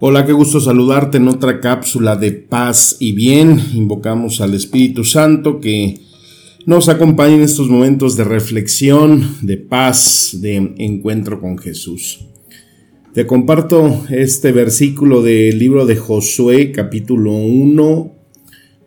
Hola, 0.00 0.26
qué 0.26 0.32
gusto 0.32 0.58
saludarte 0.58 1.18
en 1.18 1.28
otra 1.28 1.60
cápsula 1.60 2.16
de 2.16 2.32
paz 2.32 2.96
y 2.98 3.12
bien. 3.12 3.60
Invocamos 3.74 4.40
al 4.40 4.52
Espíritu 4.54 5.04
Santo 5.04 5.60
que 5.60 6.00
nos 6.66 6.88
acompañe 6.88 7.36
en 7.36 7.42
estos 7.42 7.68
momentos 7.68 8.16
de 8.16 8.24
reflexión, 8.24 9.36
de 9.42 9.56
paz, 9.56 10.38
de 10.40 10.56
encuentro 10.78 11.40
con 11.40 11.58
Jesús. 11.58 12.26
Te 13.12 13.24
comparto 13.24 14.04
este 14.10 14.50
versículo 14.50 15.22
del 15.22 15.60
libro 15.60 15.86
de 15.86 15.94
Josué 15.94 16.72
capítulo 16.72 17.30
1, 17.30 18.16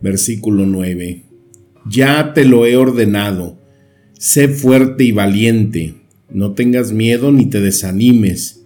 versículo 0.02 0.66
9. 0.66 1.24
Ya 1.88 2.34
te 2.34 2.44
lo 2.44 2.66
he 2.66 2.76
ordenado, 2.76 3.58
sé 4.18 4.48
fuerte 4.48 5.04
y 5.04 5.12
valiente, 5.12 5.94
no 6.28 6.52
tengas 6.52 6.92
miedo 6.92 7.32
ni 7.32 7.46
te 7.46 7.62
desanimes 7.62 8.58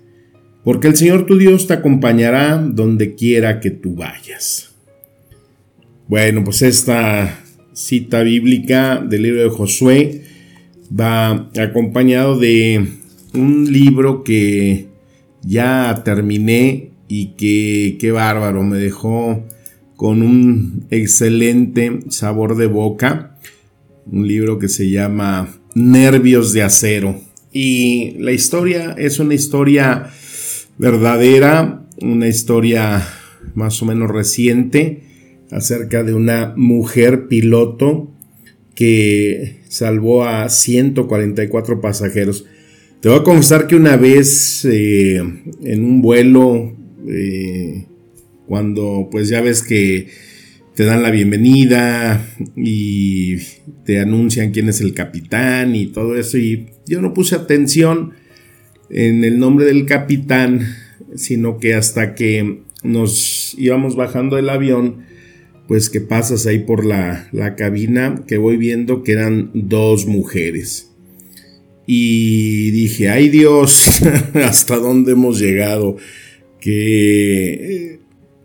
porque 0.65 0.89
el 0.89 0.97
Señor 0.97 1.27
tu 1.27 1.37
Dios 1.37 1.67
te 1.67 1.75
acompañará 1.75 2.59
donde 2.59 3.15
quiera 3.15 3.61
que 3.61 3.71
tú 3.71 3.95
vayas. 3.95 4.73
Bueno, 6.09 6.45
pues 6.45 6.63
esta 6.63 7.43
cita 7.73 8.23
bíblica 8.23 8.99
del 8.99 9.23
libro 9.23 9.43
de 9.43 9.49
Josué 9.49 10.25
va 10.99 11.51
acompañado 11.59 12.39
de 12.39 12.87
un 13.35 13.73
libro 13.73 14.23
que 14.23 14.89
ya 15.43 16.03
terminé 16.05 16.91
y 17.09 17.35
que 17.37 17.97
qué 17.99 18.13
bárbaro, 18.13 18.63
me 18.63 18.79
dejó 18.79 19.47
con 19.97 20.23
un 20.23 20.87
excelente 20.91 22.01
sabor 22.09 22.57
de 22.57 22.67
boca. 22.67 23.39
Un 24.11 24.27
libro 24.27 24.59
que 24.59 24.69
se 24.69 24.91
llama 24.91 25.49
Nervios 25.75 26.53
de 26.53 26.63
Acero. 26.63 27.21
Y 27.53 28.17
la 28.19 28.33
historia 28.33 28.95
es 28.99 29.19
una 29.19 29.35
historia 29.35 30.11
verdadera, 30.79 31.87
una 32.01 32.29
historia 32.29 33.07
más 33.55 33.81
o 33.83 33.87
menos 33.87 34.11
reciente 34.11 35.03
acerca 35.51 36.03
de 36.03 36.15
una 36.15 36.55
mujer 36.57 37.29
piloto 37.29 38.11
que 38.75 39.61
salvó 39.69 40.25
a 40.25 40.49
144 40.49 41.81
pasajeros. 41.81 42.47
Te 43.01 43.09
voy 43.09 43.19
a 43.19 43.23
confesar 43.23 43.67
que 43.67 43.77
una 43.77 43.97
vez 43.97 44.65
eh, 44.65 45.17
en 45.17 45.85
un 45.85 46.01
vuelo, 46.01 46.75
eh, 47.09 47.87
cuando 48.47 49.09
pues 49.11 49.29
ya 49.29 49.41
ves 49.41 49.63
que 49.63 50.09
te 50.75 50.85
dan 50.85 51.03
la 51.03 51.11
bienvenida 51.11 52.27
y 52.57 53.37
te 53.85 54.01
anuncian 54.01 54.53
quién 54.53 54.69
es 54.69 54.81
el 54.81 54.95
capitán 54.95 55.75
y 55.75 55.87
todo 55.87 56.17
eso, 56.17 56.39
y 56.39 56.71
yo 56.87 57.03
no 57.03 57.13
puse 57.13 57.35
atención 57.35 58.13
en 58.93 59.25
el 59.25 59.39
nombre 59.39 59.65
del 59.65 59.87
capitán, 59.87 60.77
sino 61.17 61.59
que 61.59 61.75
hasta 61.75 62.15
que 62.15 62.63
nos 62.83 63.55
íbamos 63.59 63.97
bajando 63.97 64.37
del 64.37 64.51
avión, 64.51 65.05
pues 65.67 65.89
que 65.89 66.01
pasas 66.01 66.47
ahí 66.47 66.61
por 66.61 66.85
la, 66.85 67.29
cabina, 67.57 68.23
que 68.27 68.37
voy 68.37 68.57
viendo 68.57 69.03
que 69.03 69.13
eran 69.13 69.51
dos 69.55 70.07
mujeres. 70.07 70.91
Y 71.87 72.71
dije, 72.71 73.09
ay 73.09 73.29
Dios, 73.29 74.03
hasta 74.35 74.77
dónde 74.77 75.13
hemos 75.13 75.39
llegado, 75.41 75.97
que 76.61 78.01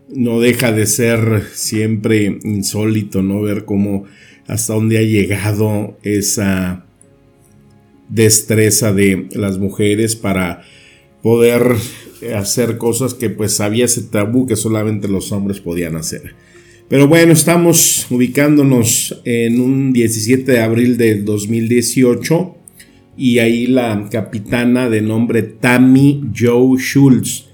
no 0.08 0.40
deja 0.40 0.72
de 0.72 0.86
ser 0.86 1.44
siempre 1.52 2.38
insólito, 2.42 3.22
¿no? 3.22 3.42
Ver 3.42 3.64
cómo 3.64 4.04
hasta 4.46 4.72
dónde 4.72 4.98
ha 4.98 5.02
llegado 5.02 5.98
esa 6.02 6.87
destreza 8.08 8.92
de 8.92 9.26
las 9.32 9.58
mujeres 9.58 10.16
para 10.16 10.62
poder 11.22 11.62
hacer 12.34 12.78
cosas 12.78 13.14
que 13.14 13.30
pues 13.30 13.60
había 13.60 13.84
ese 13.84 14.02
tabú 14.02 14.46
que 14.46 14.56
solamente 14.56 15.08
los 15.08 15.32
hombres 15.32 15.60
podían 15.60 15.96
hacer. 15.96 16.34
Pero 16.88 17.06
bueno, 17.06 17.32
estamos 17.32 18.06
ubicándonos 18.10 19.20
en 19.24 19.60
un 19.60 19.92
17 19.92 20.52
de 20.52 20.60
abril 20.60 20.96
del 20.96 21.24
2018 21.24 22.56
y 23.16 23.40
ahí 23.40 23.66
la 23.66 24.08
capitana 24.10 24.88
de 24.88 25.02
nombre 25.02 25.42
Tammy 25.42 26.22
Joe 26.34 26.78
Schultz. 26.78 27.46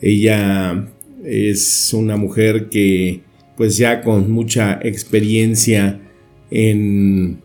Ella 0.00 0.88
es 1.24 1.92
una 1.92 2.16
mujer 2.16 2.68
que 2.68 3.20
pues 3.56 3.76
ya 3.76 4.02
con 4.02 4.32
mucha 4.32 4.80
experiencia 4.82 6.00
en 6.50 7.43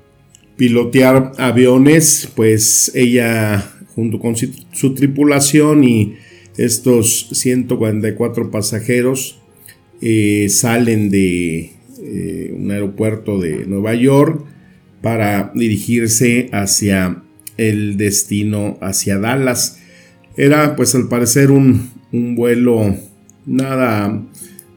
pilotear 0.59 1.31
aviones, 1.37 2.29
pues 2.35 2.91
ella 2.93 3.65
junto 3.95 4.19
con 4.19 4.35
su, 4.35 4.93
tripulación 4.93 5.85
y 5.85 6.15
estos 6.57 7.29
144 7.31 8.51
pasajeros 8.51 9.39
eh, 10.01 10.47
salen 10.49 11.09
de 11.11 11.71
eh, 12.01 12.53
un 12.53 12.71
aeropuerto 12.71 13.39
de 13.39 13.65
Nueva 13.67 13.95
York 13.95 14.43
para 15.01 15.53
dirigirse 15.55 16.49
hacia 16.51 17.23
el 17.55 17.95
destino 17.95 18.77
hacia 18.81 19.17
Dallas. 19.17 19.79
Era 20.35 20.75
pues 20.75 20.93
al 20.93 21.07
parecer 21.07 21.51
un, 21.51 21.89
un 22.11 22.35
vuelo 22.35 22.97
nada 23.45 24.21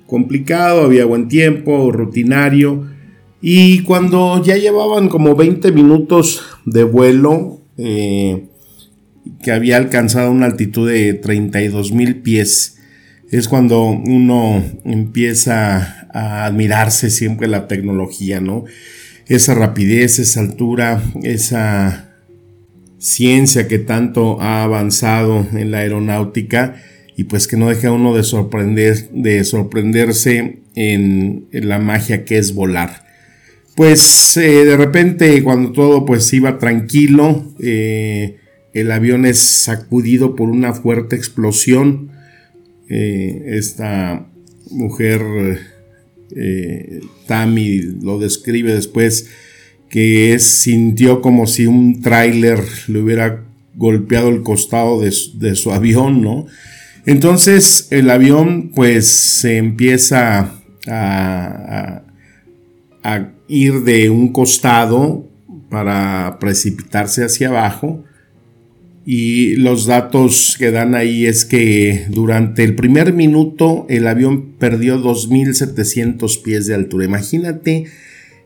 complicado, 0.07 0.83
había 0.83 1.07
buen 1.07 1.27
tiempo, 1.27 1.91
rutinario 1.91 2.92
y 3.45 3.83
cuando 3.83 4.41
ya 4.41 4.57
llevaban 4.57 5.09
como 5.09 5.35
20 5.35 5.73
minutos 5.73 6.43
de 6.65 6.85
vuelo, 6.85 7.61
eh, 7.77 8.45
que 9.43 9.51
había 9.51 9.79
alcanzado 9.79 10.31
una 10.31 10.47
altitud 10.47 10.89
de 10.89 11.15
32 11.15 11.91
mil 11.91 12.23
pies, 12.23 12.79
es 13.33 13.49
cuando 13.49 13.83
uno 13.87 14.63
empieza 14.85 16.07
a 16.15 16.45
admirarse 16.45 17.11
siempre 17.11 17.49
la 17.49 17.67
tecnología, 17.67 18.41
¿no? 18.41 18.65
Esa 19.27 19.55
rapidez, 19.55 20.21
esa 20.21 20.39
altura, 20.41 21.03
esa 21.25 22.11
ciencia 22.99 23.67
que 23.67 23.81
tanto 23.81 24.41
ha 24.41 24.63
avanzado 24.63 25.49
en 25.53 25.73
la 25.73 25.79
aeronáutica 25.79 26.77
y 27.17 27.25
pues 27.25 27.49
que 27.49 27.57
no 27.57 27.71
deja 27.71 27.91
uno 27.91 28.15
de 28.15 28.23
sorprender, 28.23 29.11
de 29.11 29.43
sorprenderse 29.43 30.61
en 30.77 31.49
la 31.51 31.81
magia 31.81 32.25
que 32.25 32.39
es 32.39 32.55
volar 32.55 33.02
pues 33.75 34.37
eh, 34.37 34.65
de 34.65 34.77
repente 34.77 35.43
cuando 35.43 35.73
todo 35.73 36.05
pues 36.05 36.33
iba 36.33 36.59
tranquilo, 36.59 37.45
eh, 37.59 38.37
el 38.75 38.91
avión 38.91 39.25
es 39.27 39.39
sacudido 39.39 40.37
por 40.37 40.51
una 40.51 40.75
fuerte 40.75 41.17
explosión. 41.17 42.11
Eh, 42.89 43.45
esta 43.47 44.27
mujer, 44.71 45.23
Tammy, 47.27 47.81
lo 48.03 48.19
describe 48.19 48.75
después 48.75 49.29
que 49.89 50.39
sintió 50.39 51.21
como 51.21 51.47
si 51.47 51.67
un 51.67 52.01
tráiler 52.01 52.61
le 52.89 53.01
hubiera 53.01 53.45
golpeado 53.75 54.29
el 54.29 54.43
costado 54.43 55.01
de, 55.01 55.13
su 55.55 55.73
avión, 55.73 56.23
¿no? 56.23 56.47
Entonces 57.05 57.89
el 57.91 58.09
avión 58.11 58.71
pues 58.75 59.07
se 59.07 59.59
empieza 59.59 60.55
a 60.87 62.03
ir 63.53 63.83
de 63.83 64.09
un 64.09 64.33
costado 64.33 65.29
para 65.69 66.39
precipitarse 66.41 67.23
hacia 67.23 67.49
abajo. 67.49 68.03
Y 69.05 69.57
los 69.57 69.85
datos 69.85 70.57
que 70.59 70.71
dan 70.71 70.95
ahí 70.95 71.27
es 71.27 71.45
que 71.45 72.07
durante 72.09 72.65
el 72.65 72.75
primer 72.75 73.13
minuto 73.13 73.85
el 73.91 74.07
avión 74.07 74.53
perdió 74.59 75.03
2.700 75.03 76.43
pies 76.43 76.67
de 76.67 76.75
altura. 76.75 77.05
Imagínate, 77.05 77.87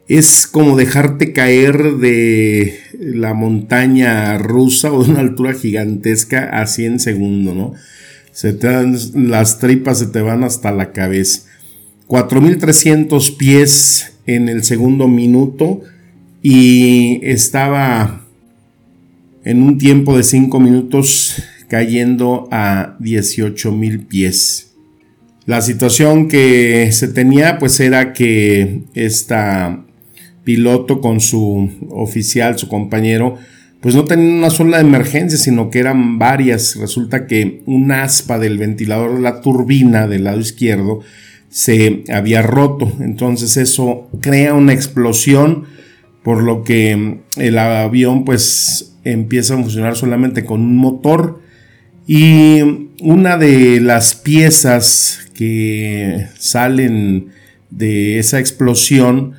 es 0.09 0.49
como 0.49 0.77
dejarte 0.77 1.33
caer 1.33 1.99
de 1.99 2.81
la 2.99 3.33
montaña 3.33 4.37
rusa 4.39 4.93
o 4.93 5.05
de 5.05 5.11
una 5.11 5.21
altura 5.21 5.53
gigantesca 5.53 6.49
a 6.61 6.67
100 6.67 6.99
segundos, 6.99 7.55
¿no? 7.55 7.75
Se 8.33 8.55
te 8.55 8.67
dan, 8.67 8.97
las 9.15 9.61
tripas 9.61 10.01
se 10.01 10.07
te 10.07 10.21
van 10.21 10.43
hasta 10.43 10.73
la 10.73 10.91
cabeza. 10.93 11.43
4.300 12.09 13.37
pies 13.37 14.16
en 14.27 14.49
el 14.49 14.65
segundo 14.65 15.09
minuto 15.09 15.83
y 16.43 17.21
estaba 17.23 18.23
en 19.45 19.63
un 19.63 19.79
tiempo 19.79 20.17
de 20.17 20.23
5 20.23 20.61
minutos 20.61 21.43
cayendo 21.69 22.49
a 22.51 22.97
18 23.01 23.73
mil 23.73 24.01
pies. 24.01 24.73
La 25.45 25.63
situación 25.63 26.29
que 26.29 26.91
se 26.93 27.09
tenía 27.09 27.59
pues 27.59 27.79
era 27.81 28.13
que 28.13 28.83
esta 28.95 29.85
piloto 30.47 31.01
con 31.01 31.21
su 31.21 31.69
oficial, 31.91 32.57
su 32.57 32.69
compañero, 32.69 33.37
pues 33.81 33.95
no 33.95 34.05
tenían 34.05 34.39
una 34.39 34.51
sola 34.51 34.81
emergencia, 34.81 35.37
sino 35.37 35.71
que 35.71 35.81
eran 35.81 36.19
varias. 36.19 36.77
Resulta 36.77 37.27
que 37.27 37.63
un 37.67 37.91
aspa 37.93 38.39
del 38.39 38.59
ventilador 38.59 39.17
de 39.17 39.23
la 39.23 39.41
turbina 39.41 40.07
del 40.07 40.25
lado 40.25 40.41
izquierdo 40.41 41.01
se 41.49 42.05
había 42.13 42.43
roto. 42.43 42.93
Entonces 43.01 43.57
eso 43.57 44.09
crea 44.21 44.55
una 44.55 44.73
explosión, 44.73 45.65
por 46.23 46.43
lo 46.43 46.65
que 46.65 47.21
el 47.37 47.59
avión 47.59 48.25
pues 48.25 48.97
empieza 49.05 49.55
a 49.55 49.59
funcionar 49.59 49.97
solamente 49.97 50.45
con 50.45 50.61
un 50.61 50.77
motor. 50.77 51.41
Y 52.07 52.91
una 53.01 53.37
de 53.37 53.81
las 53.81 54.15
piezas 54.15 55.29
que 55.35 56.29
salen 56.39 57.29
de 57.71 58.19
esa 58.19 58.39
explosión 58.39 59.35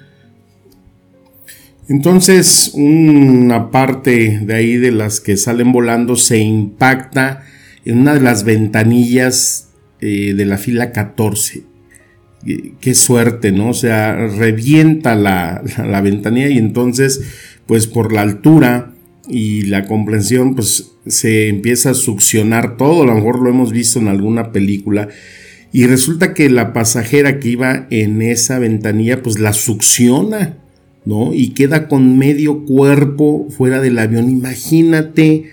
entonces, 1.89 2.71
una 2.73 3.71
parte 3.71 4.39
de 4.43 4.53
ahí 4.53 4.75
de 4.75 4.91
las 4.91 5.21
que 5.21 5.37
salen 5.37 5.71
volando 5.71 6.17
se 6.17 6.37
impacta 6.37 7.43
en 7.85 7.99
una 7.99 8.13
de 8.13 8.19
las 8.19 8.43
ventanillas 8.43 9.69
eh, 10.01 10.33
de 10.35 10.45
la 10.45 10.57
fila 10.57 10.91
14. 10.91 11.63
Qué 12.79 12.93
suerte, 12.95 13.51
¿no? 13.51 13.69
O 13.69 13.73
sea, 13.73 14.15
revienta 14.15 15.15
la, 15.15 15.61
la, 15.77 16.01
ventanilla 16.01 16.49
y 16.49 16.57
entonces, 16.57 17.21
pues 17.65 17.87
por 17.87 18.13
la 18.13 18.21
altura 18.21 18.93
y 19.27 19.63
la 19.63 19.85
comprensión, 19.85 20.55
pues 20.55 20.91
se 21.05 21.49
empieza 21.49 21.91
a 21.91 21.93
succionar 21.93 22.77
todo. 22.77 23.03
A 23.03 23.05
lo 23.05 23.15
mejor 23.15 23.41
lo 23.41 23.49
hemos 23.49 23.71
visto 23.71 23.99
en 23.99 24.07
alguna 24.07 24.51
película. 24.51 25.09
Y 25.73 25.85
resulta 25.85 26.33
que 26.33 26.49
la 26.49 26.71
pasajera 26.71 27.39
que 27.39 27.49
iba 27.49 27.87
en 27.89 28.21
esa 28.21 28.59
ventanilla, 28.59 29.21
pues 29.21 29.39
la 29.39 29.53
succiona 29.53 30.57
¿no? 31.07 31.33
Y 31.33 31.51
queda 31.51 31.87
con 31.87 32.17
medio 32.17 32.65
cuerpo 32.65 33.47
fuera 33.49 33.79
del 33.79 33.97
avión. 33.97 34.29
Imagínate 34.29 35.45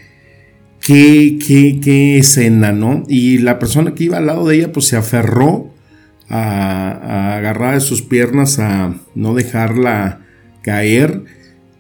qué, 0.81 1.39
qué, 1.39 1.79
qué 1.81 2.19
escena, 2.19 2.73
¿no? 2.73 3.05
Y 3.07 3.39
la 3.39 3.61
persona 3.61 3.95
que 3.95 4.03
iba 4.03 4.19
al 4.19 4.27
lado 4.27 4.49
de 4.49 4.57
ella, 4.57 4.73
pues 4.73 4.87
se 4.87 4.97
aferró 4.97 5.73
a, 6.29 7.37
agarrar 7.37 7.81
sus 7.81 8.03
piernas, 8.03 8.59
a 8.59 8.95
no 9.15 9.35
dejarla 9.35 10.21
caer. 10.63 11.25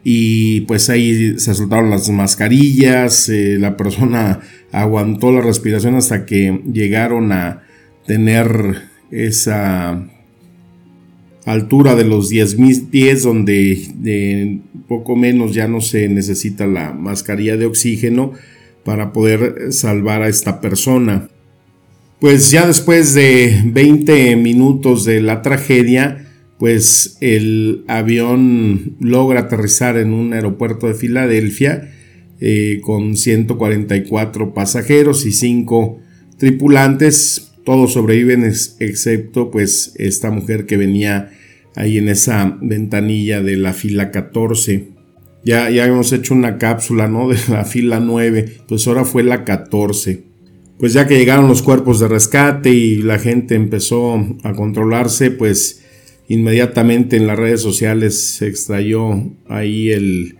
Y 0.02 0.62
pues 0.62 0.90
ahí 0.90 1.38
se 1.38 1.54
soltaron 1.54 1.90
las 1.90 2.10
mascarillas, 2.10 3.28
eh, 3.28 3.56
la 3.58 3.76
persona 3.76 4.40
aguantó 4.72 5.32
la 5.32 5.40
respiración 5.40 5.94
hasta 5.94 6.26
que 6.26 6.60
llegaron 6.70 7.32
a 7.32 7.62
tener 8.06 8.82
esa 9.10 10.06
altura 11.46 11.94
de 11.94 12.04
los 12.04 12.30
10.000 12.30 12.90
pies, 12.90 13.22
donde 13.22 13.88
de 13.94 14.60
poco 14.88 15.16
menos 15.16 15.54
ya 15.54 15.68
no 15.68 15.80
se 15.80 16.08
necesita 16.08 16.66
la 16.66 16.92
mascarilla 16.92 17.56
de 17.56 17.66
oxígeno 17.66 18.32
para 18.84 19.12
poder 19.12 19.72
salvar 19.72 20.22
a 20.22 20.28
esta 20.28 20.60
persona. 20.60 21.28
Pues 22.20 22.50
ya 22.50 22.66
después 22.66 23.14
de 23.14 23.62
20 23.66 24.36
minutos 24.36 25.04
de 25.04 25.20
la 25.20 25.42
tragedia, 25.42 26.26
pues 26.58 27.18
el 27.20 27.84
avión 27.88 28.96
logra 29.00 29.40
aterrizar 29.40 29.96
en 29.96 30.12
un 30.12 30.32
aeropuerto 30.32 30.86
de 30.86 30.94
Filadelfia 30.94 31.92
eh, 32.40 32.80
con 32.82 33.16
144 33.16 34.54
pasajeros 34.54 35.26
y 35.26 35.32
5 35.32 35.98
tripulantes 36.38 37.54
todos 37.64 37.94
sobreviven 37.94 38.44
excepto 38.44 39.50
pues 39.50 39.94
esta 39.96 40.30
mujer 40.30 40.66
que 40.66 40.76
venía 40.76 41.30
ahí 41.74 41.98
en 41.98 42.08
esa 42.08 42.58
ventanilla 42.60 43.42
de 43.42 43.56
la 43.56 43.72
fila 43.72 44.10
14. 44.10 44.88
Ya, 45.44 45.70
ya 45.70 45.86
hemos 45.86 46.12
hecho 46.12 46.34
una 46.34 46.58
cápsula, 46.58 47.08
¿no? 47.08 47.28
De 47.30 47.38
la 47.48 47.64
fila 47.64 48.00
9, 48.00 48.58
pues 48.68 48.86
ahora 48.86 49.04
fue 49.04 49.22
la 49.22 49.44
14. 49.44 50.33
Pues 50.78 50.92
ya 50.92 51.06
que 51.06 51.18
llegaron 51.18 51.48
los 51.48 51.62
cuerpos 51.62 52.00
de 52.00 52.08
rescate 52.08 52.70
y 52.70 52.96
la 52.96 53.18
gente 53.18 53.54
empezó 53.54 54.24
a 54.42 54.52
controlarse, 54.52 55.30
pues 55.30 55.82
inmediatamente 56.28 57.16
en 57.16 57.26
las 57.26 57.38
redes 57.38 57.60
sociales 57.60 58.36
se 58.36 58.48
extrayó 58.48 59.30
ahí 59.48 59.90
el, 59.90 60.38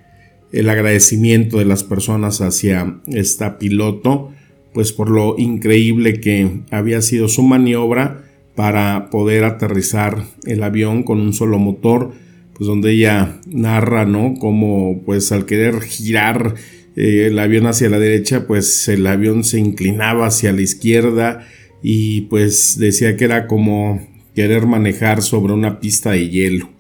el 0.52 0.68
agradecimiento 0.68 1.58
de 1.58 1.64
las 1.66 1.84
personas 1.84 2.40
hacia 2.40 3.00
esta 3.06 3.58
piloto 3.58 4.30
pues 4.74 4.92
por 4.92 5.08
lo 5.08 5.36
increíble 5.38 6.20
que 6.20 6.62
había 6.70 7.00
sido 7.00 7.28
su 7.28 7.42
maniobra 7.42 8.24
para 8.56 9.08
poder 9.08 9.44
aterrizar 9.44 10.24
el 10.44 10.62
avión 10.62 11.04
con 11.04 11.20
un 11.20 11.32
solo 11.32 11.58
motor, 11.58 12.12
pues 12.54 12.66
donde 12.66 12.90
ella 12.90 13.40
narra, 13.46 14.04
¿no? 14.04 14.34
Como 14.34 15.00
pues 15.04 15.32
al 15.32 15.46
querer 15.46 15.80
girar 15.80 16.54
eh, 16.96 17.26
el 17.26 17.38
avión 17.38 17.66
hacia 17.66 17.88
la 17.88 17.98
derecha, 17.98 18.46
pues 18.46 18.88
el 18.88 19.06
avión 19.06 19.44
se 19.44 19.58
inclinaba 19.58 20.26
hacia 20.26 20.52
la 20.52 20.62
izquierda 20.62 21.46
y 21.82 22.22
pues 22.22 22.78
decía 22.78 23.16
que 23.16 23.24
era 23.24 23.46
como 23.46 24.06
querer 24.34 24.66
manejar 24.66 25.22
sobre 25.22 25.52
una 25.52 25.80
pista 25.80 26.12
de 26.12 26.28
hielo. 26.28 26.70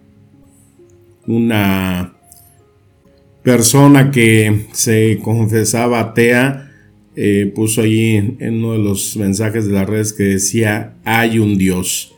Una 1.26 2.14
persona 3.42 4.10
que 4.10 4.66
se 4.72 5.18
confesaba 5.22 6.00
atea, 6.00 6.72
eh, 7.16 7.52
puso 7.54 7.82
ahí 7.82 8.36
en, 8.38 8.64
uno 8.64 8.72
de 8.72 8.78
los 8.78 9.16
mensajes 9.16 9.66
de 9.66 9.72
las 9.72 9.88
redes 9.88 10.12
que 10.12 10.24
decía, 10.24 10.94
hay 11.04 11.38
un 11.38 11.58
Dios. 11.58 12.14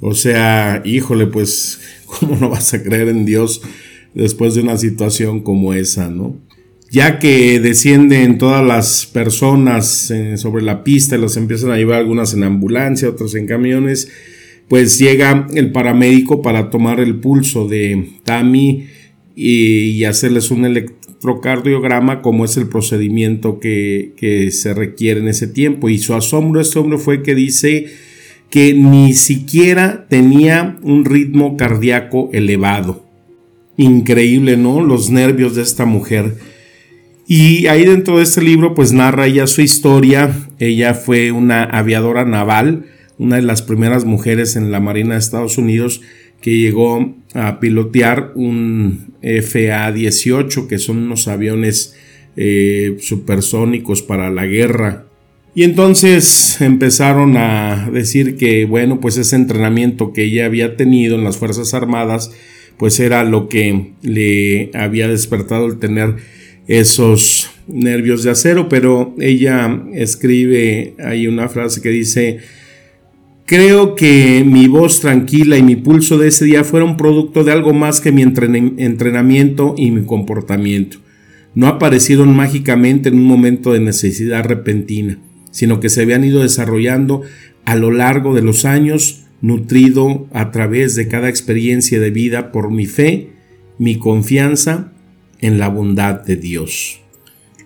O 0.00 0.14
sea, 0.14 0.82
híjole, 0.84 1.26
pues, 1.26 1.80
¿cómo 2.06 2.36
no 2.36 2.50
vas 2.50 2.74
a 2.74 2.82
creer 2.82 3.08
en 3.08 3.24
Dios 3.24 3.62
después 4.14 4.54
de 4.54 4.62
una 4.62 4.76
situación 4.76 5.40
como 5.40 5.72
esa, 5.72 6.10
no? 6.10 6.45
Ya 6.90 7.18
que 7.18 7.58
descienden 7.60 8.38
todas 8.38 8.64
las 8.64 9.06
personas 9.06 10.10
eh, 10.10 10.36
sobre 10.36 10.62
la 10.62 10.84
pista 10.84 11.16
y 11.16 11.20
los 11.20 11.36
empiezan 11.36 11.70
a 11.72 11.76
llevar 11.76 11.98
algunas 11.98 12.32
en 12.32 12.44
ambulancia, 12.44 13.08
otras 13.08 13.34
en 13.34 13.46
camiones, 13.46 14.08
pues 14.68 14.98
llega 14.98 15.46
el 15.54 15.72
paramédico 15.72 16.42
para 16.42 16.70
tomar 16.70 17.00
el 17.00 17.16
pulso 17.16 17.66
de 17.66 18.10
Tammy 18.24 18.86
y, 19.34 20.04
hacerles 20.04 20.50
un, 20.50 20.64
electrocardiograma 20.64 22.22
como 22.22 22.44
es 22.44 22.56
el 22.56 22.68
procedimiento 22.68 23.58
que, 23.58 24.12
que 24.16 24.50
se 24.50 24.72
requiere 24.72 25.20
en 25.20 25.28
ese 25.28 25.48
tiempo. 25.48 25.88
Y 25.88 25.98
su 25.98 26.14
asombro, 26.14 26.60
este 26.60 26.78
hombre 26.78 26.98
fue 26.98 27.22
que 27.22 27.34
dice 27.34 27.86
que 28.50 28.74
ni 28.74 29.12
siquiera 29.12 30.06
tenía 30.08 30.78
un 30.82 31.04
ritmo 31.04 31.56
cardíaco 31.56 32.30
elevado. 32.32 33.04
Increíble, 33.76 34.56
¿no? 34.56 34.80
Los 34.80 35.10
nervios 35.10 35.54
de 35.54 35.62
esta 35.62 35.84
mujer. 35.84 36.36
Y 37.26 37.66
ahí 37.66 37.84
dentro 37.84 38.18
de 38.18 38.22
este 38.22 38.40
libro 38.40 38.74
pues 38.74 38.92
narra 38.92 39.26
ella 39.26 39.46
su 39.46 39.60
historia. 39.60 40.32
Ella 40.58 40.94
fue 40.94 41.32
una 41.32 41.64
aviadora 41.64 42.24
naval, 42.24 42.86
una 43.18 43.36
de 43.36 43.42
las 43.42 43.62
primeras 43.62 44.04
mujeres 44.04 44.54
en 44.56 44.70
la 44.70 44.80
Marina 44.80 45.14
de 45.14 45.20
Estados 45.20 45.58
Unidos 45.58 46.02
que 46.40 46.58
llegó 46.58 47.14
a 47.34 47.58
pilotear 47.58 48.32
un 48.34 49.14
FA-18, 49.22 50.68
que 50.68 50.78
son 50.78 50.98
unos 50.98 51.26
aviones 51.28 51.96
eh, 52.36 52.96
supersónicos 53.00 54.02
para 54.02 54.30
la 54.30 54.46
guerra. 54.46 55.06
Y 55.54 55.64
entonces 55.64 56.60
empezaron 56.60 57.36
a 57.36 57.88
decir 57.90 58.36
que, 58.36 58.66
bueno, 58.66 59.00
pues 59.00 59.16
ese 59.16 59.36
entrenamiento 59.36 60.12
que 60.12 60.24
ella 60.24 60.44
había 60.44 60.76
tenido 60.76 61.16
en 61.16 61.24
las 61.24 61.38
Fuerzas 61.38 61.72
Armadas, 61.72 62.30
pues 62.76 63.00
era 63.00 63.24
lo 63.24 63.48
que 63.48 63.92
le 64.02 64.70
había 64.74 65.08
despertado 65.08 65.66
el 65.66 65.78
tener 65.78 66.16
esos 66.66 67.50
nervios 67.66 68.22
de 68.22 68.30
acero, 68.30 68.68
pero 68.68 69.14
ella 69.18 69.82
escribe, 69.94 70.94
hay 70.98 71.26
una 71.26 71.48
frase 71.48 71.80
que 71.80 71.90
dice, 71.90 72.40
Creo 73.46 73.94
que 73.94 74.42
mi 74.44 74.66
voz 74.66 74.98
tranquila 74.98 75.56
y 75.56 75.62
mi 75.62 75.76
pulso 75.76 76.18
de 76.18 76.26
ese 76.26 76.44
día 76.46 76.64
fueron 76.64 76.96
producto 76.96 77.44
de 77.44 77.52
algo 77.52 77.72
más 77.72 78.00
que 78.00 78.10
mi 78.10 78.22
entrenamiento 78.22 79.76
y 79.78 79.92
mi 79.92 80.04
comportamiento. 80.04 80.98
No 81.54 81.68
aparecieron 81.68 82.34
mágicamente 82.34 83.08
en 83.08 83.14
un 83.14 83.24
momento 83.24 83.72
de 83.72 83.78
necesidad 83.78 84.44
repentina, 84.44 85.20
sino 85.52 85.78
que 85.78 85.90
se 85.90 86.02
habían 86.02 86.24
ido 86.24 86.42
desarrollando 86.42 87.22
a 87.64 87.76
lo 87.76 87.92
largo 87.92 88.34
de 88.34 88.42
los 88.42 88.64
años, 88.64 89.26
nutrido 89.40 90.26
a 90.32 90.50
través 90.50 90.96
de 90.96 91.06
cada 91.06 91.28
experiencia 91.28 92.00
de 92.00 92.10
vida 92.10 92.50
por 92.50 92.72
mi 92.72 92.86
fe, 92.86 93.28
mi 93.78 93.96
confianza 93.96 94.92
en 95.40 95.58
la 95.58 95.68
bondad 95.68 96.22
de 96.22 96.36
Dios. 96.36 97.00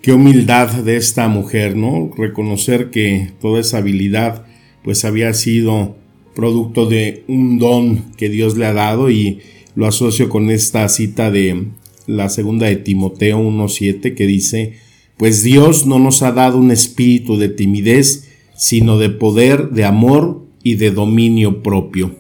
Qué 0.03 0.13
humildad 0.13 0.71
de 0.71 0.97
esta 0.97 1.29
mujer, 1.29 1.77
¿no? 1.77 2.11
Reconocer 2.17 2.91
que 2.91 3.33
toda 3.41 3.61
esa 3.61 3.79
habilidad 3.79 4.47
pues 4.83 5.05
había 5.05 5.35
sido 5.35 5.97
producto 6.35 6.87
de 6.87 7.25
un 7.27 7.59
don 7.59 8.13
que 8.17 8.29
Dios 8.29 8.57
le 8.57 8.67
ha 8.67 8.73
dado 8.73 9.11
y 9.11 9.41
lo 9.75 9.87
asocio 9.87 10.29
con 10.29 10.51
esta 10.51 10.89
cita 10.89 11.31
de 11.31 11.67
la 12.07 12.29
segunda 12.29 12.67
de 12.67 12.77
Timoteo 12.77 13.41
1.7 13.41 14.15
que 14.15 14.27
dice, 14.27 14.75
pues 15.17 15.43
Dios 15.43 15.87
no 15.87 15.99
nos 15.99 16.23
ha 16.23 16.33
dado 16.33 16.59
un 16.59 16.71
espíritu 16.71 17.37
de 17.37 17.51
timidez, 17.51 18.29
sino 18.57 18.99
de 18.99 19.11
poder, 19.11 19.71
de 19.71 19.85
amor 19.85 20.47
y 20.63 20.77
de 20.77 20.91
dominio 20.91 21.63
propio. 21.63 22.20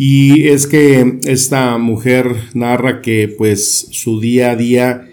Y 0.00 0.46
es 0.46 0.68
que 0.68 1.18
esta 1.24 1.76
mujer 1.76 2.36
narra 2.54 3.02
que 3.02 3.34
pues 3.36 3.88
su 3.90 4.20
día 4.20 4.52
a 4.52 4.56
día 4.56 5.08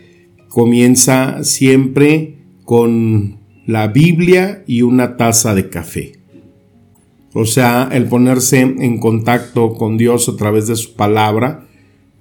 comienza 0.48 1.44
siempre 1.44 2.36
con 2.64 3.40
la 3.66 3.88
Biblia 3.88 4.64
y 4.68 4.84
una 4.84 5.18
taza 5.18 5.56
de 5.56 5.70
café. 5.70 6.20
O 7.34 7.46
sea, 7.46 7.90
el 7.92 8.06
ponerse 8.06 8.60
en 8.60 9.00
contacto 9.00 9.74
con 9.74 9.98
Dios 9.98 10.30
a 10.30 10.38
través 10.38 10.68
de 10.68 10.76
su 10.76 10.94
palabra. 10.94 11.68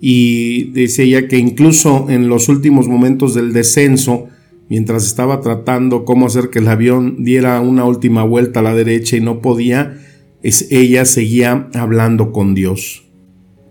Y 0.01 0.73
dice 0.73 1.03
ella 1.03 1.29
que 1.29 1.37
incluso 1.37 2.07
en 2.09 2.29
los 2.29 2.49
últimos 2.49 2.89
momentos 2.89 3.35
del 3.35 3.53
descenso, 3.53 4.29
mientras 4.71 5.05
estaba 5.05 5.43
tratando 5.43 6.07
cómo 6.07 6.27
hacer 6.27 6.49
que 6.49 6.61
el 6.61 6.69
avión 6.69 7.25
diera 7.25 7.61
una 7.61 7.85
última 7.85 8.25
vuelta 8.25 8.61
a 8.61 8.63
la 8.63 8.75
derecha 8.75 9.19
y 9.19 9.21
no 9.21 9.43
podía, 9.43 9.99
es, 10.45 10.69
ella 10.71 11.05
seguía 11.05 11.69
hablando 11.75 12.31
con 12.31 12.55
Dios. 12.55 13.03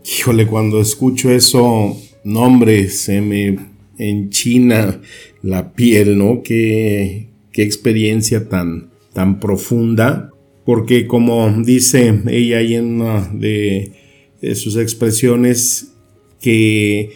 Híjole, 0.05 0.45
cuando 0.47 0.81
escucho 0.81 1.31
eso, 1.31 1.97
nombre, 2.25 2.89
se 2.89 3.21
me 3.21 3.57
enchina 3.97 4.99
la 5.41 5.71
piel, 5.73 6.17
¿no? 6.17 6.43
Qué, 6.43 7.29
qué 7.53 7.63
experiencia 7.63 8.49
tan, 8.49 8.89
tan 9.13 9.39
profunda 9.39 10.33
porque 10.65 11.07
como 11.07 11.51
dice 11.63 12.21
ella 12.27 12.57
ahí 12.57 12.75
en 12.75 13.01
una 13.01 13.29
de, 13.33 13.91
sus 14.55 14.75
expresiones, 14.75 15.93
que 16.41 17.11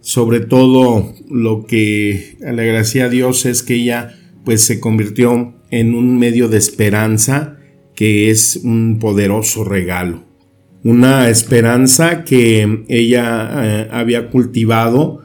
sobre 0.00 0.40
todo 0.40 1.14
lo 1.30 1.66
que 1.66 2.36
le 2.40 2.62
agradecía 2.62 3.04
a 3.04 3.08
Dios 3.08 3.46
es 3.46 3.62
que 3.62 3.74
ella 3.74 4.16
pues 4.44 4.62
se 4.62 4.80
convirtió 4.80 5.54
en 5.70 5.94
un 5.94 6.18
medio 6.18 6.48
de 6.48 6.58
esperanza 6.58 7.58
que 7.94 8.30
es 8.30 8.60
un 8.62 8.98
poderoso 8.98 9.64
regalo. 9.64 10.24
Una 10.82 11.30
esperanza 11.30 12.24
que 12.24 12.84
ella 12.88 13.50
eh, 13.64 13.88
había 13.90 14.30
cultivado 14.30 15.24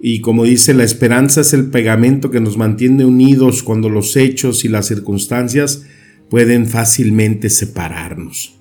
y 0.00 0.20
como 0.20 0.44
dice, 0.44 0.72
la 0.72 0.84
esperanza 0.84 1.42
es 1.42 1.52
el 1.52 1.70
pegamento 1.70 2.30
que 2.30 2.40
nos 2.40 2.56
mantiene 2.56 3.04
unidos 3.04 3.62
cuando 3.62 3.90
los 3.90 4.16
hechos 4.16 4.64
y 4.64 4.68
las 4.68 4.86
circunstancias 4.86 5.84
pueden 6.30 6.66
fácilmente 6.66 7.50
separarnos. 7.50 8.54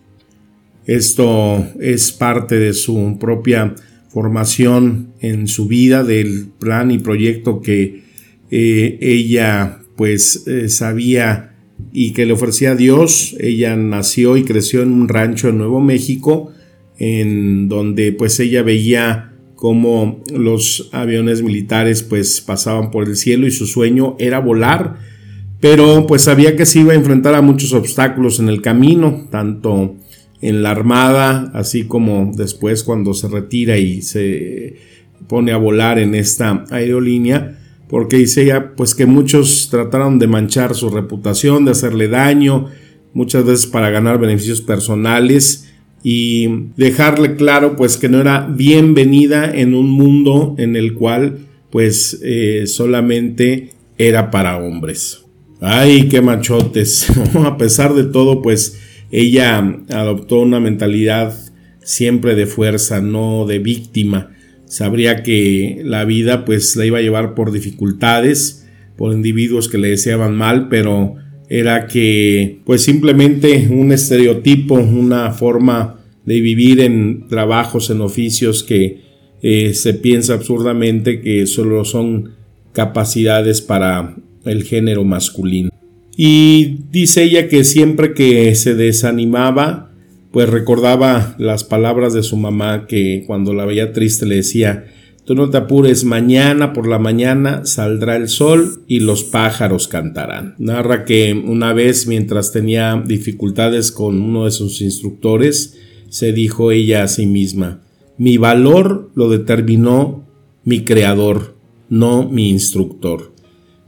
Esto 0.86 1.66
es 1.80 2.12
parte 2.12 2.56
de 2.56 2.74
su 2.74 3.18
propia 3.20 3.76
formación 4.10 5.14
en 5.22 5.48
su 5.48 5.68
vida, 5.68 6.04
del 6.04 6.48
plan 6.60 6.92
y 6.92 7.00
proyecto 7.00 7.62
que 7.62 8.04
eh, 8.52 8.98
ella 9.00 9.80
pues 9.96 10.46
eh, 10.48 10.68
sabía 10.68 11.49
y 11.92 12.14
que 12.14 12.26
le 12.26 12.34
ofrecía 12.34 12.72
a 12.72 12.76
Dios. 12.76 13.36
Ella 13.40 13.76
nació 13.76 14.38
y 14.38 14.44
creció 14.44 14.82
en 14.82 14.92
un 14.92 15.08
rancho 15.08 15.50
en 15.50 15.58
Nuevo 15.58 15.82
México, 15.82 16.52
en 16.98 17.70
donde 17.70 18.12
pues 18.12 18.40
ella 18.40 18.64
veía 18.64 19.34
cómo 19.56 20.24
los 20.34 20.90
aviones 20.92 21.42
militares 21.42 22.04
pues 22.04 22.42
pasaban 22.42 22.92
por 22.92 23.08
el 23.08 23.16
cielo 23.16 23.46
y 23.46 23.52
su 23.52 23.68
sueño 23.68 24.16
era 24.20 24.40
volar 24.40 24.98
pero 25.60 26.08
pues 26.08 26.24
sabía 26.24 26.56
que 26.56 26.66
se 26.66 26.80
iba 26.80 26.94
a 26.94 26.96
enfrentar 26.96 27.36
a 27.36 27.42
muchos 27.42 27.74
obstáculos 27.74 28.40
en 28.40 28.48
el 28.50 28.62
camino, 28.62 29.28
tanto 29.30 29.96
en 30.42 30.64
la 30.64 30.72
armada, 30.72 31.52
así 31.54 31.84
como 31.84 32.32
después 32.34 32.84
cuando 32.84 33.14
se 33.14 33.28
retira 33.28 33.78
y 33.78 34.02
se 34.02 34.78
pone 35.28 35.52
a 35.52 35.58
volar 35.58 36.00
en 36.00 36.16
esta 36.16 36.64
aerolínea, 36.70 37.60
porque 37.90 38.18
dice 38.18 38.44
ella 38.44 38.74
pues 38.76 38.96
que 38.96 39.06
muchos 39.06 39.70
trataron 39.70 40.20
de 40.20 40.28
manchar 40.28 40.76
su 40.76 40.90
reputación, 40.90 41.66
de 41.66 41.72
hacerle 41.72 42.08
daño, 42.08 42.68
muchas 43.14 43.44
veces 43.46 43.66
para 43.66 43.90
ganar 43.90 44.20
beneficios 44.20 44.62
personales 44.62 45.68
y 46.04 46.48
dejarle 46.78 47.36
claro 47.36 47.76
pues 47.76 47.98
que 47.98 48.08
no 48.08 48.22
era 48.22 48.48
bienvenida 48.48 49.52
en 49.52 49.74
un 49.74 49.90
mundo 49.90 50.56
en 50.58 50.76
el 50.76 50.94
cual 50.94 51.40
pues 51.72 52.20
eh, 52.24 52.68
solamente 52.68 53.72
era 53.98 54.32
para 54.32 54.58
hombres. 54.58 55.26
Ay, 55.60 56.08
qué 56.08 56.22
machotes. 56.22 57.08
a 57.44 57.58
pesar 57.58 57.94
de 57.94 58.06
todo, 58.06 58.42
pues 58.42 58.80
ella 59.12 59.58
adoptó 59.90 60.40
una 60.40 60.60
mentalidad 60.60 61.36
siempre 61.84 62.36
de 62.36 62.46
fuerza, 62.46 63.02
no 63.02 63.46
de 63.46 63.60
víctima. 63.60 64.32
Sabría 64.70 65.24
que 65.24 65.82
la 65.84 66.06
vida 66.06 66.46
pues 66.46 66.76
la 66.76 66.86
iba 66.86 67.00
a 67.00 67.02
llevar 67.02 67.34
por 67.34 67.52
dificultades, 67.52 68.68
por 68.98 69.14
individuos 69.14 69.68
que 69.68 69.80
le 69.80 69.90
deseaban 69.90 70.36
mal, 70.36 70.70
pero 70.70 71.16
era 71.50 71.88
que 71.88 72.60
pues 72.66 72.84
simplemente 72.84 73.68
un 73.72 73.92
estereotipo, 73.92 74.76
una 74.76 75.32
forma 75.32 76.00
de 76.24 76.40
vivir 76.40 76.82
en 76.82 77.28
trabajos, 77.28 77.90
en 77.90 78.02
oficios 78.02 78.64
que 78.64 79.02
eh, 79.42 79.74
se 79.74 79.96
piensa 79.96 80.36
absurdamente 80.36 81.20
que 81.20 81.48
solo 81.48 81.84
son 81.84 82.36
capacidades 82.72 83.62
para 83.62 84.16
el 84.46 84.64
género 84.64 85.04
masculino. 85.04 85.72
Y 86.16 86.82
dice 86.92 87.24
ella 87.24 87.48
que 87.48 87.64
siempre 87.64 88.14
que 88.14 88.54
se 88.54 88.76
desanimaba, 88.76 89.89
pues 90.32 90.50
recordaba 90.50 91.36
las 91.38 91.64
palabras 91.64 92.14
de 92.14 92.24
su 92.24 92.38
mamá 92.38 92.86
que 92.88 93.24
cuando 93.26 93.54
la 93.54 93.66
veía 93.66 93.94
triste 93.94 94.26
le 94.26 94.36
decía, 94.36 94.86
tú 95.26 95.36
no 95.36 95.50
te 95.50 95.58
apures, 95.58 96.04
mañana 96.04 96.74
por 96.74 96.88
la 96.88 97.00
mañana 97.00 97.66
saldrá 97.66 98.16
el 98.16 98.28
sol 98.28 98.84
y 98.88 99.00
los 99.00 99.24
pájaros 99.24 99.88
cantarán. 99.88 100.56
Narra 100.58 101.06
que 101.06 101.34
una 101.34 101.74
vez 101.74 102.08
mientras 102.08 102.52
tenía 102.52 103.02
dificultades 103.06 103.92
con 103.92 104.22
uno 104.22 104.46
de 104.46 104.52
sus 104.52 104.82
instructores, 104.82 105.78
se 106.10 106.34
dijo 106.34 106.72
ella 106.72 107.04
a 107.04 107.08
sí 107.08 107.26
misma, 107.26 107.82
mi 108.18 108.38
valor 108.38 109.12
lo 109.16 109.30
determinó 109.30 110.26
mi 110.64 110.84
creador, 110.84 111.56
no 111.90 112.28
mi 112.30 112.50
instructor 112.50 113.32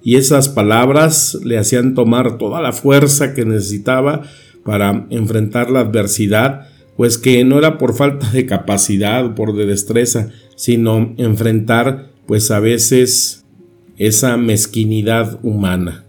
y 0.04 0.16
esas 0.16 0.50
palabras 0.50 1.38
le 1.44 1.58
hacían 1.58 1.94
tomar 1.94 2.38
toda 2.38 2.62
la 2.62 2.72
fuerza 2.72 3.34
que 3.34 3.46
necesitaba 3.46 4.24
para 4.64 5.08
enfrentar 5.10 5.70
la 5.70 5.82
adversidad, 5.82 6.68
pues 6.98 7.18
que 7.18 7.44
no 7.44 7.58
era 7.58 7.78
por 7.78 7.96
falta 7.96 8.30
de 8.32 8.46
capacidad 8.46 9.26
o 9.26 9.36
por 9.36 9.56
de 9.56 9.66
destreza, 9.66 10.30
sino 10.56 11.14
enfrentar 11.18 12.12
pues 12.28 12.52
a 12.52 12.60
veces 12.60 13.46
esa 13.98 14.38
mezquinidad 14.38 15.40
humana. 15.44 16.06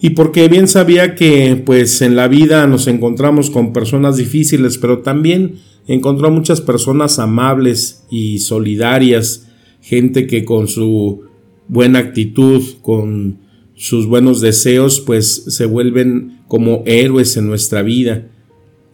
Y 0.00 0.10
porque 0.10 0.48
bien 0.48 0.68
sabía 0.68 1.14
que 1.14 1.60
pues 1.64 2.02
en 2.02 2.14
la 2.14 2.28
vida 2.28 2.66
nos 2.66 2.86
encontramos 2.86 3.50
con 3.50 3.72
personas 3.72 4.16
difíciles, 4.16 4.78
pero 4.78 4.98
también 5.00 5.56
encontró 5.88 6.30
muchas 6.30 6.60
personas 6.60 7.18
amables 7.18 8.04
y 8.10 8.38
solidarias, 8.38 9.48
gente 9.80 10.26
que 10.26 10.44
con 10.44 10.68
su 10.68 11.22
buena 11.66 11.98
actitud, 11.98 12.62
con 12.82 13.38
sus 13.78 14.06
buenos 14.06 14.40
deseos, 14.40 15.00
pues 15.00 15.44
se 15.46 15.64
vuelven 15.64 16.40
como 16.48 16.82
héroes 16.84 17.36
en 17.36 17.46
nuestra 17.46 17.82
vida. 17.82 18.26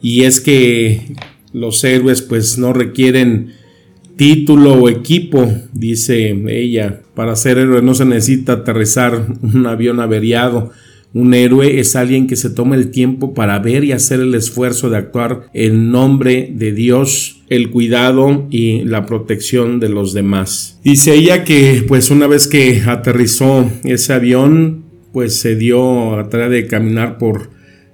Y 0.02 0.24
es 0.24 0.40
que 0.40 1.16
los 1.52 1.82
héroes 1.84 2.20
pues 2.20 2.58
no 2.58 2.74
requieren 2.74 3.52
título 4.16 4.74
o 4.74 4.88
equipo, 4.90 5.50
dice 5.72 6.30
ella. 6.48 7.00
Para 7.14 7.34
ser 7.34 7.58
héroe 7.58 7.80
no 7.80 7.94
se 7.94 8.04
necesita 8.04 8.52
aterrizar 8.52 9.26
un 9.42 9.66
avión 9.66 10.00
averiado, 10.00 10.70
un 11.14 11.32
héroe 11.32 11.78
es 11.78 11.94
alguien 11.94 12.26
que 12.26 12.34
se 12.34 12.50
toma 12.50 12.74
el 12.74 12.90
tiempo 12.90 13.34
para 13.34 13.60
ver 13.60 13.84
y 13.84 13.92
hacer 13.92 14.18
el 14.18 14.34
esfuerzo 14.34 14.90
de 14.90 14.96
actuar 14.96 15.48
en 15.54 15.92
nombre 15.92 16.50
de 16.52 16.72
Dios, 16.72 17.42
el 17.48 17.70
cuidado 17.70 18.48
y 18.50 18.82
la 18.82 19.06
protección 19.06 19.78
de 19.78 19.88
los 19.88 20.12
demás. 20.12 20.80
Dice 20.82 21.14
ella 21.14 21.44
que 21.44 21.84
pues 21.86 22.10
una 22.10 22.26
vez 22.26 22.48
que 22.48 22.82
aterrizó 22.84 23.70
ese 23.84 24.12
avión, 24.12 24.82
pues 25.12 25.36
se 25.36 25.54
dio 25.54 26.14
a 26.14 26.16
la 26.16 26.28
tarea 26.28 26.48
de 26.48 26.66
caminar 26.66 27.16
por 27.16 27.50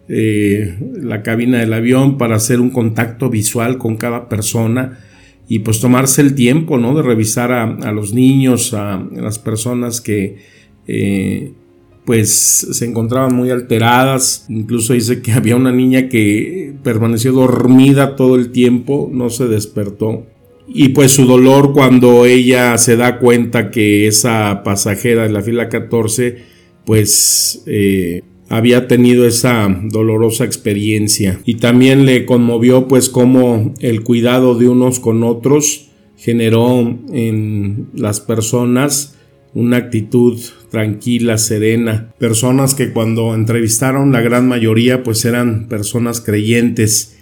eh, 0.09 0.79
la 1.03 1.23
cabina 1.23 1.59
del 1.59 1.75
avión 1.75 2.17
para 2.17 2.37
hacer 2.37 2.59
un 2.59 2.71
contacto 2.71 3.29
visual 3.29 3.77
con 3.77 3.99
cada 3.99 4.31
persona 4.31 4.99
y 5.47 5.59
pues 5.59 5.79
tomarse 5.81 6.23
el 6.23 6.35
tiempo, 6.35 6.79
¿no? 6.79 6.95
De 6.95 7.03
revisar 7.03 7.53
a, 7.53 7.93
los 7.93 8.15
niños, 8.15 8.73
a, 8.73 9.07
las 9.13 9.39
personas 9.39 10.01
que 10.01 10.39
eh, 10.87 11.53
pues 12.11 12.67
se 12.73 12.85
encontraban 12.87 13.37
muy 13.37 13.51
alteradas. 13.51 14.45
Incluso 14.49 14.95
dice 14.95 15.23
que 15.23 15.31
había 15.33 15.55
una 15.55 15.71
niña 15.71 16.09
que 16.09 16.75
permaneció 16.83 17.31
dormida 17.31 18.17
todo 18.17 18.35
el 18.35 18.51
tiempo, 18.51 19.09
no 19.13 19.31
se 19.31 19.47
despertó. 19.47 20.27
Y 20.67 20.89
pues 20.89 21.13
su 21.13 21.25
dolor 21.25 21.73
cuando 21.73 22.27
ella 22.27 22.77
se 22.79 22.97
da 22.97 23.21
cuenta 23.21 23.71
que 23.71 24.09
esa 24.09 24.63
pasajera 24.65 25.23
de 25.23 25.31
la 25.31 25.43
fila 25.43 25.69
14 25.69 26.39
pues 26.85 27.63
eh, 27.67 28.23
había 28.49 28.89
tenido 28.89 29.25
esa 29.25 29.69
dolorosa 29.85 30.45
experiencia. 30.45 31.39
Y 31.45 31.59
también 31.59 32.07
le 32.07 32.27
conmovió 32.27 32.89
pues 32.89 33.09
cómo 33.09 33.73
el 33.79 34.03
cuidado 34.03 34.57
de 34.57 34.69
unos 34.69 34.99
con 34.99 35.23
otros 35.23 35.91
generó 36.17 36.81
en 37.13 37.87
las 37.95 38.19
personas 38.19 39.15
una 39.55 39.79
actitud 39.79 40.41
tranquila, 40.71 41.37
serena, 41.39 42.13
personas 42.19 42.75
que 42.75 42.93
cuando 42.93 43.35
entrevistaron 43.35 44.13
la 44.13 44.21
gran 44.21 44.47
mayoría 44.47 45.03
pues 45.03 45.25
eran 45.25 45.69
personas 45.69 46.21
creyentes. 46.21 47.17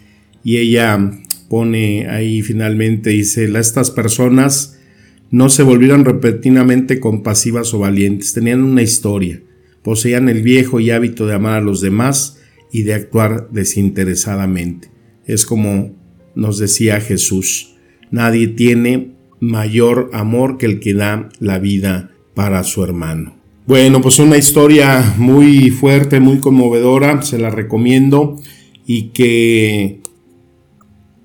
Y 0.45 0.59
ella 0.59 1.13
pone 1.49 2.09
ahí 2.09 2.43
finalmente 2.43 3.11
dice, 3.11 3.45
estas 3.59 3.91
personas 3.91 4.79
no 5.31 5.49
se 5.49 5.63
volvieron 5.63 6.05
repentinamente 6.05 7.01
compasivas 7.01 7.73
o 7.75 7.81
valientes, 7.81 8.33
tenían 8.33 8.63
una 8.63 8.83
historia, 8.83 9.43
poseían 9.83 10.29
el 10.29 10.43
viejo 10.43 10.81
y 10.81 10.91
hábito 10.91 11.27
de 11.27 11.35
amar 11.35 11.59
a 11.59 11.65
los 11.65 11.81
demás 11.81 12.39
y 12.73 12.83
de 12.83 12.95
actuar 12.95 13.49
desinteresadamente. 13.51 14.91
Es 15.27 15.45
como 15.45 15.97
nos 16.35 16.59
decía 16.59 17.01
Jesús, 17.01 17.75
nadie 18.11 18.49
tiene 18.49 19.13
mayor 19.41 20.11
amor 20.13 20.57
que 20.59 20.67
el 20.67 20.81
que 20.81 20.95
da 20.95 21.29
la 21.41 21.59
vida 21.59 22.11
para 22.39 22.63
su 22.63 22.85
hermano. 22.85 23.35
Bueno, 23.67 24.01
pues 24.01 24.21
una 24.21 24.37
historia 24.37 25.13
muy 25.19 25.71
fuerte, 25.71 26.21
muy 26.21 26.39
conmovedora, 26.39 27.21
se 27.23 27.37
la 27.37 27.51
recomiendo 27.51 28.41
y 28.87 29.09
que 29.09 30.03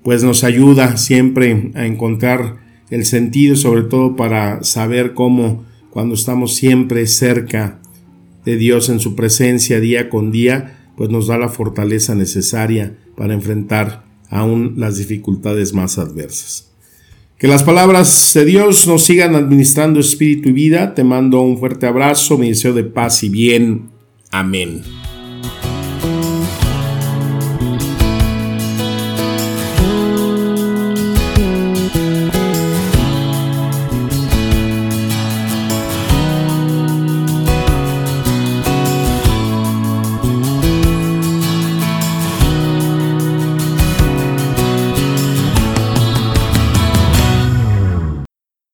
pues 0.02 0.24
nos 0.24 0.42
ayuda 0.42 0.96
siempre 0.96 1.70
a 1.76 1.86
encontrar 1.86 2.56
el 2.90 3.04
sentido, 3.04 3.54
sobre 3.54 3.82
todo 3.82 4.16
para 4.16 4.64
saber 4.64 5.14
cómo 5.14 5.64
cuando 5.90 6.16
estamos 6.16 6.56
siempre 6.56 7.06
cerca 7.06 7.78
de 8.44 8.56
Dios 8.56 8.88
en 8.88 8.98
su 8.98 9.14
presencia 9.14 9.78
día 9.78 10.10
con 10.10 10.32
día, 10.32 10.90
pues 10.96 11.10
nos 11.10 11.28
da 11.28 11.38
la 11.38 11.48
fortaleza 11.48 12.16
necesaria 12.16 12.98
para 13.16 13.34
enfrentar 13.34 14.04
aún 14.30 14.74
las 14.78 14.96
dificultades 14.96 15.74
más 15.74 15.96
adversas. 15.96 16.73
Que 17.38 17.48
las 17.48 17.62
palabras 17.62 18.32
de 18.34 18.44
Dios 18.44 18.86
nos 18.86 19.04
sigan 19.04 19.34
administrando 19.34 20.00
espíritu 20.00 20.50
y 20.50 20.52
vida. 20.52 20.94
Te 20.94 21.04
mando 21.04 21.40
un 21.42 21.58
fuerte 21.58 21.86
abrazo, 21.86 22.38
mi 22.38 22.48
deseo 22.48 22.72
de 22.72 22.84
paz 22.84 23.22
y 23.24 23.28
bien. 23.28 23.90
Amén. 24.30 24.82